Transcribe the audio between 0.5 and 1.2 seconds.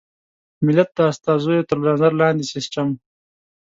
ملت د